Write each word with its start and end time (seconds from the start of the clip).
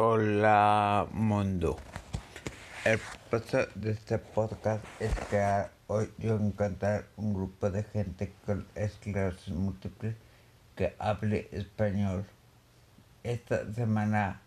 Hola 0.00 1.08
mundo. 1.10 1.76
El 2.84 3.00
propósito 3.28 3.66
de 3.74 3.90
este 3.90 4.18
podcast 4.18 4.84
es 5.00 5.12
crear 5.28 5.72
hoy 5.88 6.08
yo 6.18 6.36
encontrar 6.36 7.06
un 7.16 7.34
grupo 7.34 7.68
de 7.68 7.82
gente 7.82 8.32
con 8.46 8.64
esclerosis 8.76 9.52
múltiple 9.52 10.14
que 10.76 10.94
hable 11.00 11.48
español. 11.50 12.24
Esta 13.24 13.74
semana 13.74 14.40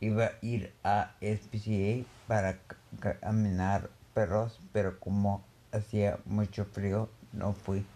iba 0.00 0.24
a 0.24 0.32
ir 0.42 0.72
a 0.82 1.12
SPCA 1.20 2.04
para 2.26 2.58
caminar 3.20 3.90
perros, 4.12 4.58
pero 4.72 4.98
como 4.98 5.44
hacía 5.70 6.18
mucho 6.24 6.64
frío 6.64 7.08
no 7.32 7.52
fui. 7.52 7.86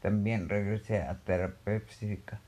También 0.00 0.48
regresé 0.48 1.02
a 1.02 1.18
terapia 1.18 1.80
física 1.80 2.40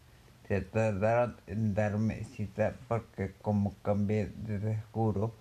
se 0.49 0.61
tardaron 0.61 1.37
en 1.47 1.75
darme 1.75 2.25
cita 2.25 2.75
porque 2.89 3.35
como 3.43 3.75
cambié 3.83 4.27
de 4.27 4.61
seguro, 4.61 5.35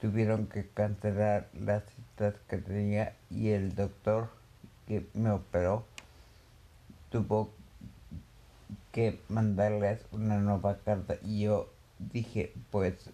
tuvieron 0.00 0.46
que 0.46 0.68
cancelar 0.68 1.48
las 1.54 1.82
citas 1.84 2.34
que 2.48 2.58
tenía 2.58 3.14
y 3.30 3.50
el 3.50 3.74
doctor 3.74 4.30
que 4.86 5.06
me 5.14 5.30
operó 5.30 5.84
tuvo 7.10 7.50
que 8.92 9.20
mandarles 9.28 10.04
una 10.12 10.38
nueva 10.38 10.78
carta 10.78 11.16
y 11.22 11.42
yo 11.42 11.72
dije 11.98 12.52
pues 12.70 13.10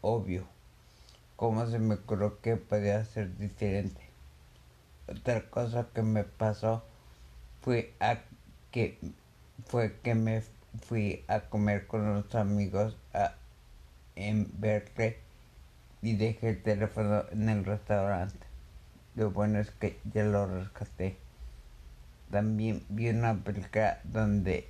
obvio 0.00 0.46
cómo 1.36 1.66
se 1.66 1.78
me 1.78 1.96
ocurrió 1.96 2.40
que 2.40 2.56
podía 2.56 3.04
ser 3.04 3.36
diferente 3.36 4.00
otra 5.08 5.48
cosa 5.50 5.88
que 5.94 6.02
me 6.02 6.24
pasó 6.24 6.82
fue 7.60 7.94
que 8.70 8.98
fue 9.66 9.98
que 10.02 10.14
me 10.14 10.42
fui 10.80 11.24
a 11.28 11.40
comer 11.40 11.86
con 11.86 12.02
unos 12.02 12.34
amigos 12.34 12.96
a, 13.12 13.34
en 14.16 14.50
Berkeley 14.58 15.16
y 16.02 16.14
dejé 16.16 16.50
el 16.50 16.62
teléfono 16.62 17.24
en 17.30 17.48
el 17.48 17.64
restaurante. 17.64 18.46
Lo 19.14 19.30
bueno 19.30 19.58
es 19.58 19.70
que 19.70 19.98
ya 20.12 20.24
lo 20.24 20.46
rescaté. 20.46 21.16
También 22.30 22.84
vi 22.88 23.10
una 23.10 23.34
película 23.34 24.00
donde 24.04 24.66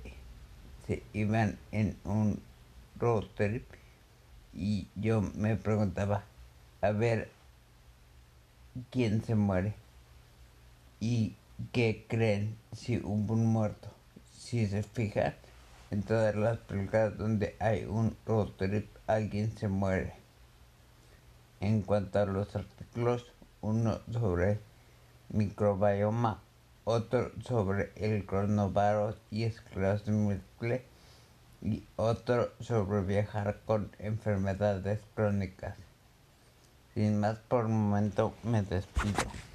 se 0.85 1.01
iban 1.13 1.57
en 1.71 1.97
un 2.03 2.41
road 2.99 3.25
trip 3.35 3.65
y 4.53 4.87
yo 4.95 5.21
me 5.21 5.55
preguntaba, 5.55 6.23
a 6.81 6.91
ver, 6.91 7.29
¿quién 8.91 9.23
se 9.23 9.35
muere? 9.35 9.73
¿Y 10.99 11.35
qué 11.71 12.05
creen 12.07 12.55
si 12.73 12.97
hubo 12.97 13.33
un 13.33 13.45
muerto? 13.45 14.02
Si 14.53 14.67
se 14.67 14.83
fijan, 14.83 15.33
en 15.89 16.03
todas 16.03 16.35
las 16.35 16.59
películas 16.59 17.17
donde 17.17 17.55
hay 17.59 17.85
un 17.85 18.15
road 18.23 18.49
trip, 18.49 18.87
alguien 19.07 19.57
se 19.57 19.67
muere. 19.67 20.13
En 21.59 21.81
cuanto 21.81 22.19
a 22.19 22.27
los 22.27 22.55
artículos, 22.55 23.33
uno 23.61 23.97
sobre 24.11 24.59
microbioma, 25.29 26.39
otro 26.83 27.31
sobre 27.43 27.93
el 27.95 28.27
coronavirus 28.27 29.15
y 29.31 29.45
esclerosis 29.45 30.09
múltiple 30.09 30.85
y 31.63 31.83
otro 31.95 32.51
sobre 32.59 33.01
viajar 33.01 33.59
con 33.65 33.89
enfermedades 33.97 34.99
crónicas. 35.15 35.73
Sin 36.93 37.19
más 37.19 37.39
por 37.39 37.65
el 37.65 37.71
momento 37.71 38.35
me 38.43 38.61
despido. 38.61 39.52